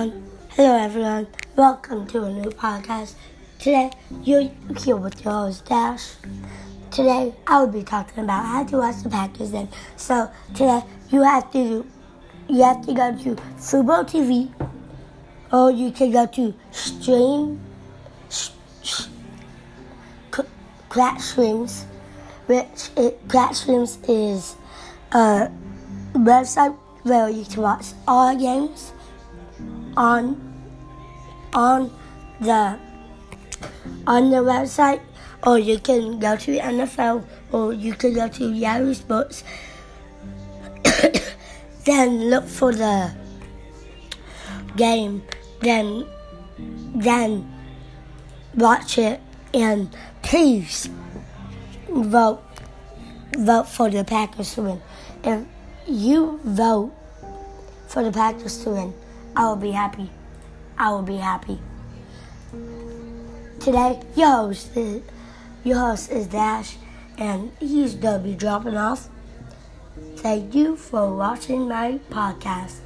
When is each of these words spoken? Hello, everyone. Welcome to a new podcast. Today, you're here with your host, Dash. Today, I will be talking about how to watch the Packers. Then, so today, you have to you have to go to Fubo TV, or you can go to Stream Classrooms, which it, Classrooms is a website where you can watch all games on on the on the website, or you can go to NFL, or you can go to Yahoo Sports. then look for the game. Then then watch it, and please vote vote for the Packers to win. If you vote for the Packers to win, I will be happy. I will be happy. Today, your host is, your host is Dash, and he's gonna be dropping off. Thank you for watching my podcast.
Hello, 0.00 0.78
everyone. 0.78 1.26
Welcome 1.56 2.06
to 2.06 2.24
a 2.24 2.32
new 2.32 2.48
podcast. 2.48 3.16
Today, 3.58 3.90
you're 4.22 4.50
here 4.78 4.96
with 4.96 5.22
your 5.26 5.34
host, 5.34 5.66
Dash. 5.66 6.14
Today, 6.90 7.34
I 7.46 7.60
will 7.60 7.66
be 7.66 7.82
talking 7.82 8.24
about 8.24 8.46
how 8.46 8.64
to 8.64 8.78
watch 8.78 9.02
the 9.02 9.10
Packers. 9.10 9.50
Then, 9.50 9.68
so 9.98 10.30
today, 10.54 10.80
you 11.10 11.22
have 11.22 11.52
to 11.52 11.86
you 12.48 12.62
have 12.62 12.80
to 12.86 12.94
go 12.94 13.14
to 13.14 13.36
Fubo 13.58 14.02
TV, 14.08 14.50
or 15.52 15.70
you 15.70 15.90
can 15.90 16.12
go 16.12 16.24
to 16.24 16.54
Stream 16.70 17.60
Classrooms, 20.88 21.84
which 22.46 22.88
it, 22.96 23.28
Classrooms 23.28 23.98
is 24.08 24.56
a 25.12 25.50
website 26.14 26.74
where 27.02 27.28
you 27.28 27.44
can 27.44 27.60
watch 27.60 27.88
all 28.08 28.34
games 28.34 28.94
on 29.96 30.36
on 31.52 31.90
the 32.40 32.78
on 34.06 34.30
the 34.30 34.36
website, 34.36 35.00
or 35.42 35.58
you 35.58 35.78
can 35.78 36.18
go 36.18 36.36
to 36.36 36.58
NFL, 36.58 37.24
or 37.52 37.72
you 37.72 37.94
can 37.94 38.14
go 38.14 38.28
to 38.28 38.52
Yahoo 38.52 38.94
Sports. 38.94 39.44
then 41.84 42.30
look 42.30 42.46
for 42.46 42.72
the 42.72 43.12
game. 44.76 45.22
Then 45.60 46.06
then 46.94 47.50
watch 48.54 48.98
it, 48.98 49.20
and 49.52 49.94
please 50.22 50.88
vote 51.88 52.42
vote 53.36 53.68
for 53.68 53.90
the 53.90 54.04
Packers 54.04 54.54
to 54.54 54.62
win. 54.62 54.82
If 55.24 55.44
you 55.86 56.40
vote 56.44 56.92
for 57.88 58.02
the 58.02 58.12
Packers 58.12 58.62
to 58.64 58.70
win, 58.70 58.94
I 59.36 59.46
will 59.46 59.56
be 59.56 59.70
happy. 59.70 60.10
I 60.76 60.90
will 60.90 61.02
be 61.02 61.16
happy. 61.16 61.58
Today, 63.60 64.00
your 64.16 64.28
host 64.28 64.76
is, 64.76 65.02
your 65.62 65.78
host 65.78 66.10
is 66.10 66.26
Dash, 66.26 66.76
and 67.18 67.52
he's 67.60 67.94
gonna 67.94 68.18
be 68.18 68.34
dropping 68.34 68.76
off. 68.76 69.08
Thank 70.16 70.54
you 70.54 70.76
for 70.76 71.14
watching 71.14 71.68
my 71.68 72.00
podcast. 72.10 72.80